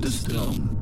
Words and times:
de 0.00 0.10
stroom. 0.10 0.78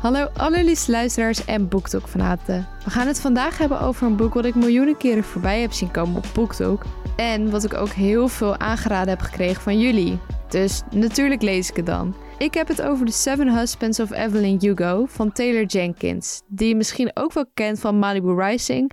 Hallo 0.00 0.28
allerliefste 0.36 0.90
luisteraars 0.90 1.44
en 1.44 1.68
BookTok-fanaten. 1.68 2.66
We 2.84 2.90
gaan 2.90 3.06
het 3.06 3.20
vandaag 3.20 3.58
hebben 3.58 3.80
over 3.80 4.06
een 4.06 4.16
boek 4.16 4.34
wat 4.34 4.44
ik 4.44 4.54
miljoenen 4.54 4.96
keren 4.96 5.24
voorbij 5.24 5.60
heb 5.60 5.72
zien 5.72 5.90
komen 5.90 6.16
op 6.16 6.26
BookTok. 6.34 6.84
En 7.16 7.50
wat 7.50 7.64
ik 7.64 7.74
ook 7.74 7.90
heel 7.90 8.28
veel 8.28 8.58
aangeraden 8.58 9.08
heb 9.08 9.20
gekregen 9.20 9.62
van 9.62 9.80
jullie. 9.80 10.18
Dus 10.48 10.82
natuurlijk 10.90 11.42
lees 11.42 11.70
ik 11.70 11.76
het 11.76 11.86
dan. 11.86 12.14
Ik 12.38 12.54
heb 12.54 12.68
het 12.68 12.82
over 12.82 13.06
The 13.06 13.12
Seven 13.12 13.58
Husbands 13.58 14.00
of 14.00 14.12
Evelyn 14.12 14.58
Hugo 14.60 15.06
van 15.06 15.32
Taylor 15.32 15.64
Jenkins. 15.64 16.42
Die 16.46 16.68
je 16.68 16.76
misschien 16.76 17.10
ook 17.14 17.32
wel 17.32 17.46
kent 17.54 17.80
van 17.80 17.98
Malibu 17.98 18.42
Rising 18.42 18.92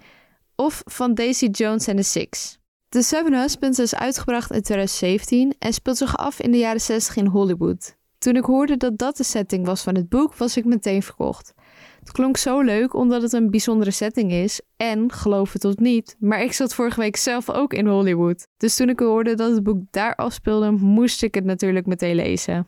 of 0.55 0.81
van 0.85 1.13
Daisy 1.13 1.45
Jones 1.45 1.87
and 1.87 1.97
the 1.97 2.03
Six. 2.03 2.57
The 2.89 3.01
Seven 3.01 3.33
Husbands 3.33 3.79
is 3.79 3.95
uitgebracht 3.95 4.51
in 4.51 4.61
2017 4.61 5.55
en 5.59 5.73
speelt 5.73 5.97
zich 5.97 6.17
af 6.17 6.39
in 6.39 6.51
de 6.51 6.57
jaren 6.57 6.81
60 6.81 7.15
in 7.15 7.25
Hollywood. 7.25 7.95
Toen 8.17 8.35
ik 8.35 8.43
hoorde 8.43 8.77
dat 8.77 8.97
dat 8.97 9.17
de 9.17 9.23
setting 9.23 9.65
was 9.65 9.83
van 9.83 9.95
het 9.95 10.09
boek, 10.09 10.35
was 10.35 10.57
ik 10.57 10.65
meteen 10.65 11.03
verkocht. 11.03 11.53
Het 11.99 12.11
klonk 12.11 12.37
zo 12.37 12.61
leuk 12.61 12.93
omdat 12.93 13.21
het 13.21 13.33
een 13.33 13.49
bijzondere 13.49 13.91
setting 13.91 14.31
is. 14.31 14.61
En, 14.77 15.11
geloof 15.11 15.53
het 15.53 15.65
of 15.65 15.77
niet, 15.77 16.15
maar 16.19 16.41
ik 16.41 16.53
zat 16.53 16.73
vorige 16.73 16.99
week 16.99 17.15
zelf 17.15 17.49
ook 17.49 17.73
in 17.73 17.87
Hollywood. 17.87 18.47
Dus 18.57 18.75
toen 18.75 18.89
ik 18.89 18.99
hoorde 18.99 19.35
dat 19.35 19.51
het 19.51 19.63
boek 19.63 19.81
daar 19.91 20.15
afspeelde, 20.15 20.71
moest 20.71 21.23
ik 21.23 21.35
het 21.35 21.45
natuurlijk 21.45 21.85
meteen 21.85 22.15
lezen. 22.15 22.67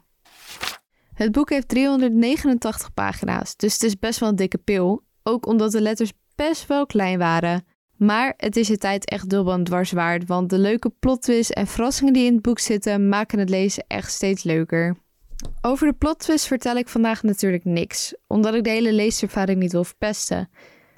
Het 1.18 1.32
boek 1.32 1.50
heeft 1.50 1.68
389 1.68 2.94
pagina's, 2.94 3.56
dus 3.56 3.74
het 3.74 3.84
is 3.84 4.00
best 4.00 4.20
wel 4.20 4.30
een 4.30 4.36
dikke 4.36 4.58
pil. 4.58 5.04
Ook 5.24 5.46
omdat 5.46 5.72
de 5.72 5.82
letters 5.82 6.12
best 6.36 6.68
wel 6.68 6.86
klein 6.86 7.18
waren. 7.18 7.66
Maar 7.96 8.34
het 8.38 8.56
is 8.56 8.68
je 8.68 8.78
tijd 8.78 9.10
echt 9.10 9.30
dubbel 9.30 9.64
dwars 9.64 9.92
waard, 9.92 10.28
want 10.28 10.50
de 10.50 10.58
leuke 10.58 10.92
plot 11.00 11.50
en 11.50 11.68
verrassingen 11.68 12.14
die 12.14 12.26
in 12.26 12.34
het 12.34 12.42
boek 12.42 12.60
zitten 12.60 13.10
maken 13.10 13.40
het 13.40 13.50
lezen 13.50 13.84
echt 13.88 14.12
steeds 14.12 14.44
leuker. 14.44 14.98
Over 15.62 15.88
de 15.88 15.94
plot 15.94 16.26
vertel 16.26 16.76
ik 16.76 16.88
vandaag 16.88 17.24
natuurlijk 17.24 17.66
niks, 17.66 18.16
omdat 18.28 18.54
ik 18.54 18.64
de 18.64 18.70
hele 18.70 18.94
leeservaring 18.94 19.60
niet 19.60 19.72
wil 19.72 19.84
verpesten. 19.84 20.50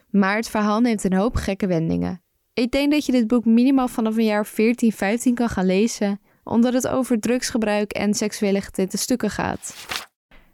Maar 0.09 0.35
het 0.35 0.49
verhaal 0.49 0.79
neemt 0.79 1.03
een 1.03 1.13
hoop 1.13 1.35
gekke 1.35 1.67
wendingen. 1.67 2.21
Ik 2.53 2.71
denk 2.71 2.91
dat 2.91 3.05
je 3.05 3.11
dit 3.11 3.27
boek 3.27 3.45
minimaal 3.45 3.87
vanaf 3.87 4.17
een 4.17 4.23
jaar 4.23 4.45
14, 4.45 4.91
15 4.91 5.35
kan 5.35 5.49
gaan 5.49 5.65
lezen, 5.65 6.19
omdat 6.43 6.73
het 6.73 6.87
over 6.87 7.19
drugsgebruik 7.19 7.91
en 7.91 8.13
seksuele 8.13 8.61
getinte 8.61 8.97
stukken 8.97 9.29
gaat. 9.29 9.75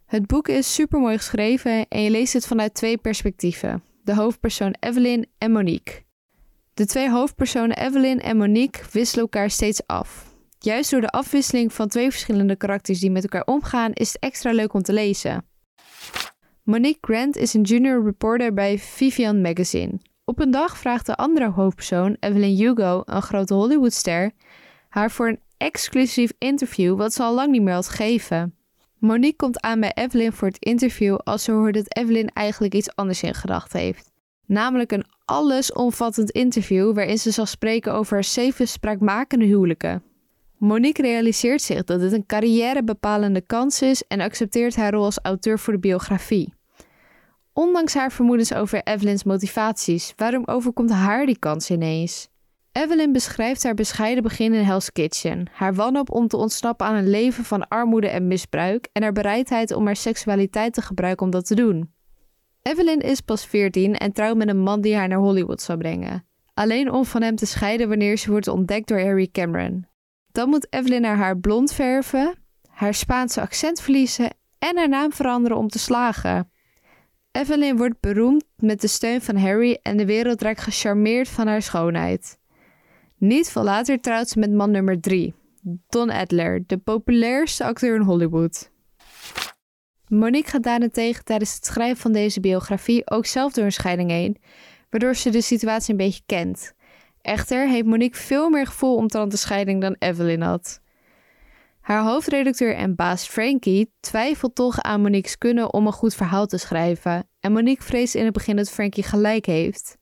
Het 0.06 0.26
boek 0.28 0.48
is 0.48 0.74
super 0.74 1.00
mooi 1.00 1.18
geschreven 1.18 1.88
en 1.88 2.02
je 2.02 2.10
leest 2.10 2.34
het 2.34 2.48
vanuit 2.48 2.74
twee 2.74 2.98
perspectieven: 2.98 3.84
de 4.04 4.16
hoofdpersoon 4.16 4.76
Evelyn 4.80 5.28
en 5.38 5.52
Monique. 5.52 6.04
De 6.74 6.86
twee 6.86 7.10
hoofdpersonen 7.10 7.78
Evelyn 7.78 8.22
en 8.22 8.38
Monique 8.38 8.84
wisselen 8.92 9.24
elkaar 9.24 9.50
steeds 9.50 9.88
af. 9.88 10.34
Juist 10.60 10.92
door 10.92 11.02
de 11.02 11.10
afwisseling 11.10 11.74
van 11.74 11.88
twee 11.88 12.10
verschillende 12.10 12.56
karakters 12.56 13.00
die 13.00 13.12
met 13.12 13.24
elkaar 13.24 13.44
omgaan, 13.46 13.94
is 13.94 14.14
het 14.14 14.22
extra 14.22 14.52
leuk 14.52 14.74
om 14.74 14.82
te 14.82 14.94
lezen. 14.94 15.46
Monique 16.64 17.00
Grant 17.02 17.36
is 17.38 17.54
een 17.54 17.62
junior 17.62 18.04
reporter 18.04 18.54
bij 18.54 18.80
Vivian 18.80 19.42
Magazine. 19.42 20.00
Op 20.26 20.40
een 20.40 20.52
dag 20.52 20.78
vraagt 20.78 21.06
de 21.06 21.16
andere 21.16 21.50
hoofdpersoon, 21.50 22.18
Evelyn 22.20 22.56
Hugo, 22.56 23.02
een 23.06 23.22
grote 23.22 23.54
Hollywoodster, 23.54 24.32
haar 24.90 25.12
voor 25.12 25.28
een 25.28 25.40
exclusief 25.58 26.32
interview 26.38 26.98
wat 26.98 27.14
ze 27.14 27.24
al 27.24 27.34
lang 27.34 27.52
niet 27.52 27.62
meer 27.62 27.74
had 27.74 27.90
gegeven. 27.90 28.56
Monique 29.06 29.36
komt 29.36 29.62
aan 29.62 29.80
bij 29.80 29.92
Evelyn 29.94 30.34
voor 30.34 30.48
het 30.48 30.58
interview 30.60 31.18
als 31.24 31.44
ze 31.44 31.52
hoort 31.52 31.74
dat 31.74 31.98
Evelyn 31.98 32.30
eigenlijk 32.34 32.74
iets 32.74 32.96
anders 32.96 33.24
in 33.24 33.34
gedachten 33.34 33.80
heeft. 33.80 34.12
Namelijk 34.46 34.92
een 34.92 35.06
allesomvattend 35.26 36.30
interview 36.30 36.94
waarin 36.94 37.18
ze 37.18 37.32
zal 37.32 37.46
spreken 37.46 37.94
over 37.94 38.14
haar 38.14 38.24
zeven 38.24 38.68
spraakmakende 38.68 39.46
huwelijken. 39.46 40.04
Monique 40.58 41.02
realiseert 41.02 41.62
zich 41.62 41.84
dat 41.84 42.00
dit 42.00 42.12
een 42.12 42.26
carrièrebepalende 42.26 43.42
kans 43.42 43.82
is 43.82 44.04
en 44.08 44.22
accepteert 44.22 44.76
haar 44.76 44.94
rol 44.94 45.04
als 45.04 45.20
auteur 45.22 45.60
voor 45.60 45.74
de 45.74 45.80
biografie. 45.80 46.54
Ondanks 47.54 47.94
haar 47.94 48.12
vermoedens 48.12 48.54
over 48.54 48.82
Evelyn's 48.84 49.24
motivaties, 49.24 50.14
waarom 50.16 50.44
overkomt 50.46 50.92
haar 50.92 51.26
die 51.26 51.40
kans 51.40 51.70
ineens? 51.70 52.30
Evelyn 52.78 53.12
beschrijft 53.12 53.64
haar 53.64 53.74
bescheiden 53.74 54.24
begin 54.24 54.54
in 54.54 54.64
Hell's 54.64 54.92
Kitchen, 54.92 55.48
haar 55.52 55.74
wanhoop 55.74 56.12
om 56.12 56.28
te 56.28 56.38
ontsnappen 56.38 56.88
aan 56.88 56.96
een 56.96 57.10
leven 57.10 57.44
van 57.44 57.68
armoede 57.68 58.08
en 58.08 58.28
misbruik 58.28 58.88
en 58.92 59.02
haar 59.02 59.12
bereidheid 59.12 59.72
om 59.72 59.86
haar 59.86 59.96
seksualiteit 59.96 60.74
te 60.74 60.82
gebruiken 60.82 61.26
om 61.26 61.32
dat 61.32 61.46
te 61.48 61.56
doen. 61.56 61.94
Evelyn 62.62 63.00
is 63.00 63.22
pas 63.22 63.46
14 63.46 63.98
en 63.98 64.12
trouwt 64.12 64.38
met 64.38 64.48
een 64.48 64.60
man 64.60 64.82
die 64.82 64.96
haar 64.96 65.08
naar 65.08 65.18
Hollywood 65.18 65.62
zal 65.62 65.78
brengen. 65.78 66.28
Alleen 66.54 66.92
om 66.92 67.06
van 67.06 67.22
hem 67.22 67.36
te 67.36 67.46
scheiden 67.46 67.90
wanneer 67.90 68.18
ze 68.18 68.30
wordt 68.30 68.48
ontdekt 68.48 68.88
door 68.88 69.00
Harry 69.00 69.28
Cameron. 69.32 69.86
Dan 70.32 70.50
moet 70.50 70.68
Evelyn 70.70 71.04
haar 71.04 71.18
haar 71.18 71.38
blond 71.38 71.74
verven, 71.74 72.36
haar 72.70 72.94
Spaanse 72.94 73.42
accent 73.42 73.82
verliezen 73.82 74.30
en 74.60 74.78
haar 74.78 74.90
naam 74.90 75.14
veranderen 75.14 75.58
om 75.58 75.68
te 75.68 75.80
slagen. 75.80 76.52
Evelyn 77.32 77.78
wordt 77.78 78.00
beroemd 78.00 78.46
met 78.58 78.82
de 78.82 78.88
steun 78.88 79.22
van 79.22 79.36
Harry 79.38 79.80
en 79.82 79.98
de 79.98 80.06
wereld 80.06 80.42
raakt 80.42 80.62
gecharmeerd 80.62 81.28
van 81.28 81.48
haar 81.48 81.62
schoonheid. 81.62 82.38
Niet 83.18 83.52
veel 83.52 83.64
later 83.64 84.02
trouwt 84.02 84.30
ze 84.30 84.40
met 84.40 84.52
man 84.52 84.72
nummer 84.72 85.02
3, 85.02 85.34
Don 85.90 86.10
Adler, 86.10 86.64
de 86.68 86.78
populairste 86.78 87.64
acteur 87.64 87.96
in 87.96 88.02
Hollywood. 88.02 88.72
Monique 90.08 90.50
gaat 90.50 90.64
daarentegen 90.64 91.24
tijdens 91.24 91.56
het 91.56 91.66
schrijven 91.66 91.98
van 91.98 92.12
deze 92.12 92.40
biografie 92.40 93.10
ook 93.10 93.26
zelf 93.26 93.54
door 93.54 93.66
een 93.66 93.72
scheiding 93.72 94.10
heen, 94.10 94.38
waardoor 94.90 95.16
ze 95.16 95.30
de 95.30 95.42
situatie 95.42 95.92
een 95.92 95.98
beetje 95.98 96.24
kent. 96.26 96.74
Echter 97.22 97.68
heeft 97.68 97.86
Monique 97.86 98.20
veel 98.20 98.50
meer 98.50 98.66
gevoel 98.66 98.96
omtrent 98.96 99.32
de 99.32 99.38
scheiding 99.38 99.82
dan 99.82 99.96
Evelyn 100.00 100.42
had. 100.42 100.82
Haar 101.80 102.04
hoofdredacteur 102.04 102.76
en 102.76 102.96
baas 102.96 103.28
Frankie 103.28 103.94
twijfelt 104.00 104.56
toch 104.56 104.82
aan 104.82 105.02
Monique's 105.02 105.38
kunnen 105.38 105.74
om 105.74 105.88
een 105.88 105.94
goed 105.94 106.16
verhaal 106.16 106.46
te 106.46 106.58
schrijven 106.58 107.30
en 107.40 107.52
Monique 107.52 107.84
vreest 107.84 108.16
in 108.16 108.24
het 108.24 108.34
begin 108.34 108.56
dat 108.56 108.70
Frankie 108.70 109.04
gelijk 109.04 109.46
heeft. 109.46 109.98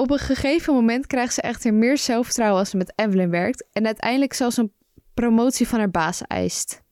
Op 0.00 0.10
een 0.10 0.18
gegeven 0.18 0.74
moment 0.74 1.06
krijgt 1.06 1.34
ze 1.34 1.40
echter 1.40 1.74
meer 1.74 1.98
zelfvertrouwen 1.98 2.58
als 2.58 2.70
ze 2.70 2.76
met 2.76 2.92
Evelyn 2.96 3.30
werkt 3.30 3.66
en 3.72 3.86
uiteindelijk 3.86 4.32
zelfs 4.32 4.56
een 4.56 4.72
promotie 5.14 5.68
van 5.68 5.78
haar 5.78 5.90
baas 5.90 6.22
eist. 6.22 6.82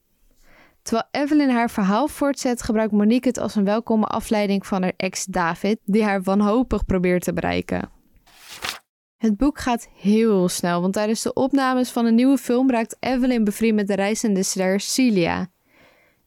Terwijl 0.82 1.08
Evelyn 1.10 1.50
haar 1.50 1.70
verhaal 1.70 2.08
voortzet, 2.08 2.62
gebruikt 2.62 2.92
Monique 2.92 3.28
het 3.28 3.38
als 3.38 3.54
een 3.54 3.64
welkome 3.64 4.04
afleiding 4.04 4.66
van 4.66 4.82
haar 4.82 4.92
ex 4.96 5.24
David, 5.24 5.78
die 5.84 6.04
haar 6.04 6.22
wanhopig 6.22 6.84
probeert 6.84 7.22
te 7.22 7.32
bereiken. 7.32 7.90
Het 9.16 9.36
boek 9.36 9.58
gaat 9.58 9.88
heel 9.94 10.48
snel, 10.48 10.80
want 10.80 10.92
tijdens 10.92 11.22
de 11.22 11.32
opnames 11.32 11.90
van 11.90 12.06
een 12.06 12.14
nieuwe 12.14 12.38
film 12.38 12.70
raakt 12.70 12.96
Evelyn 13.00 13.44
bevriend 13.44 13.74
met 13.74 13.86
de 13.86 13.94
reizende 13.94 14.42
ster 14.42 14.80
Celia. 14.80 15.50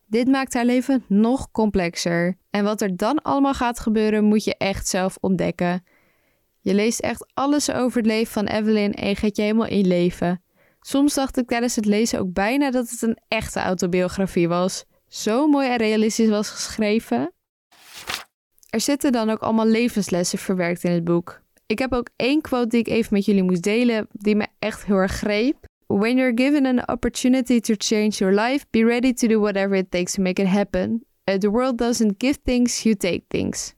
Dit 0.06 0.28
maakt 0.28 0.54
haar 0.54 0.66
leven 0.66 1.04
nog 1.08 1.52
complexer. 1.52 2.38
En 2.50 2.64
wat 2.64 2.82
er 2.82 2.98
dan 2.98 3.22
allemaal 3.22 3.54
gaat 3.54 3.80
gebeuren, 3.80 4.24
moet 4.24 4.44
je 4.44 4.56
echt 4.58 4.88
zelf 4.88 5.18
ontdekken. 5.20 5.84
Je 6.62 6.74
leest 6.74 7.00
echt 7.00 7.32
alles 7.34 7.72
over 7.72 7.98
het 7.98 8.06
leven 8.06 8.32
van 8.32 8.46
Evelyn 8.46 8.94
en 8.94 9.08
je 9.08 9.16
gaat 9.16 9.36
je 9.36 9.42
helemaal 9.42 9.68
inleven. 9.68 10.44
Soms 10.82 11.14
dacht 11.14 11.38
ik 11.38 11.48
tijdens 11.48 11.76
het 11.76 11.86
lezen 11.86 12.20
ook 12.20 12.34
bijna 12.34 12.72
dat 12.72 12.90
het 12.90 13.02
een 13.02 13.18
echte 13.28 13.60
autobiografie 13.60 14.48
was. 14.48 14.86
Zo 15.08 15.48
mooi 15.48 15.70
en 15.70 15.78
realistisch 15.78 16.30
was 16.30 16.50
geschreven. 16.50 17.34
Er 18.70 18.82
zitten 18.82 19.12
dan 19.12 19.30
ook 19.30 19.42
allemaal 19.42 19.68
levenslessen 19.68 20.40
verwerkt 20.40 20.84
in 20.84 20.92
het 20.92 21.04
boek. 21.04 21.42
Ik 21.66 21.80
heb 21.80 21.94
ook 21.94 22.10
één 22.16 22.42
quote 22.42 22.68
die 22.68 22.80
ik 22.80 22.88
even 22.88 23.14
met 23.14 23.26
jullie 23.26 23.44
moest 23.44 23.64
delen, 23.64 24.08
die 24.12 24.36
me 24.36 24.48
echt 24.60 24.86
heel 24.86 24.96
erg 24.96 25.12
greep. 25.12 25.56
When 25.88 26.18
you're 26.18 26.44
given 26.44 26.66
an 26.66 26.90
opportunity 26.90 27.60
to 27.60 27.74
change 27.78 28.10
your 28.10 28.34
life, 28.34 28.66
be 28.70 28.86
ready 28.86 29.14
to 29.14 29.28
do 29.28 29.40
whatever 29.40 29.78
it 29.78 29.92
takes 29.92 30.14
to 30.14 30.22
make 30.22 30.42
it 30.42 30.48
happen. 30.48 31.06
Uh, 31.30 31.36
the 31.36 31.50
world 31.50 31.78
doesn't 31.78 32.14
give 32.18 32.38
things, 32.44 32.84
you 32.84 32.96
take 32.96 33.22
things. 33.28 33.74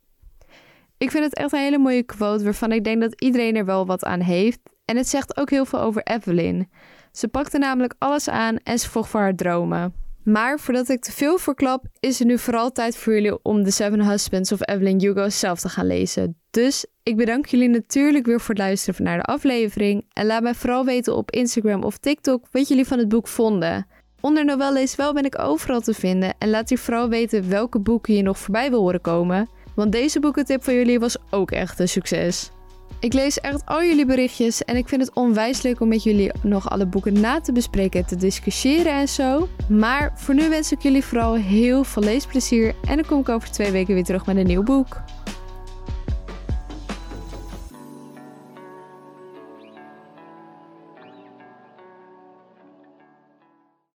Ik 1.03 1.11
vind 1.11 1.23
het 1.23 1.35
echt 1.35 1.53
een 1.53 1.59
hele 1.59 1.77
mooie 1.77 2.03
quote 2.03 2.43
waarvan 2.43 2.71
ik 2.71 2.83
denk 2.83 3.01
dat 3.01 3.21
iedereen 3.21 3.55
er 3.55 3.65
wel 3.65 3.85
wat 3.85 4.05
aan 4.05 4.19
heeft. 4.19 4.59
En 4.85 4.97
het 4.97 5.07
zegt 5.07 5.37
ook 5.37 5.49
heel 5.49 5.65
veel 5.65 5.79
over 5.79 6.03
Evelyn. 6.03 6.69
Ze 7.11 7.27
pakte 7.27 7.57
namelijk 7.57 7.95
alles 7.97 8.29
aan 8.29 8.57
en 8.63 8.79
ze 8.79 8.89
vocht 8.89 9.09
voor 9.09 9.19
haar 9.19 9.35
dromen. 9.35 9.93
Maar 10.23 10.59
voordat 10.59 10.89
ik 10.89 11.01
te 11.01 11.11
veel 11.11 11.37
verklap, 11.37 11.85
is 11.99 12.19
het 12.19 12.27
nu 12.27 12.37
vooral 12.37 12.71
tijd 12.71 12.97
voor 12.97 13.13
jullie 13.13 13.43
om 13.43 13.63
The 13.63 13.71
Seven 13.71 14.05
Husbands 14.05 14.51
of 14.51 14.67
Evelyn 14.67 14.99
Hugo 14.99 15.29
zelf 15.29 15.59
te 15.59 15.69
gaan 15.69 15.87
lezen. 15.87 16.37
Dus 16.51 16.85
ik 17.03 17.15
bedank 17.17 17.45
jullie 17.45 17.69
natuurlijk 17.69 18.25
weer 18.25 18.39
voor 18.39 18.55
het 18.55 18.63
luisteren 18.63 19.03
naar 19.03 19.17
de 19.17 19.23
aflevering. 19.23 20.05
En 20.13 20.25
laat 20.25 20.43
mij 20.43 20.55
vooral 20.55 20.85
weten 20.85 21.15
op 21.15 21.31
Instagram 21.31 21.83
of 21.83 21.97
TikTok 21.97 22.45
wat 22.51 22.67
jullie 22.67 22.87
van 22.87 22.97
het 22.97 23.09
boek 23.09 23.27
vonden. 23.27 23.87
Onder 24.21 24.45
Novel 24.45 24.73
Lees 24.73 24.95
Wel 24.95 25.13
ben 25.13 25.25
ik 25.25 25.39
overal 25.39 25.81
te 25.81 25.93
vinden. 25.93 26.33
En 26.37 26.49
laat 26.49 26.69
hier 26.69 26.77
vooral 26.77 27.09
weten 27.09 27.49
welke 27.49 27.79
boeken 27.79 28.13
je 28.13 28.21
nog 28.21 28.37
voorbij 28.37 28.69
wil 28.69 28.79
horen 28.79 29.01
komen. 29.01 29.49
Want 29.75 29.91
deze 29.91 30.19
boekentip 30.19 30.63
van 30.63 30.73
jullie 30.73 30.99
was 30.99 31.17
ook 31.29 31.51
echt 31.51 31.79
een 31.79 31.89
succes. 31.89 32.51
Ik 32.99 33.13
lees 33.13 33.39
echt 33.39 33.65
al 33.65 33.83
jullie 33.83 34.05
berichtjes 34.05 34.63
en 34.63 34.75
ik 34.75 34.87
vind 34.87 35.01
het 35.01 35.13
onwijs 35.13 35.61
leuk 35.61 35.79
om 35.79 35.87
met 35.87 36.03
jullie 36.03 36.31
nog 36.41 36.69
alle 36.69 36.85
boeken 36.85 37.19
na 37.19 37.41
te 37.41 37.51
bespreken, 37.51 38.05
te 38.05 38.15
discussiëren 38.15 38.91
en 38.91 39.07
zo. 39.07 39.47
Maar 39.69 40.11
voor 40.15 40.35
nu 40.35 40.49
wens 40.49 40.71
ik 40.71 40.81
jullie 40.81 41.03
vooral 41.03 41.33
heel 41.33 41.83
veel 41.83 42.03
leesplezier 42.03 42.75
en 42.87 42.95
dan 42.95 43.05
kom 43.05 43.19
ik 43.19 43.29
over 43.29 43.51
twee 43.51 43.71
weken 43.71 43.93
weer 43.93 44.03
terug 44.03 44.25
met 44.25 44.37
een 44.37 44.47
nieuw 44.47 44.63
boek. 44.63 45.01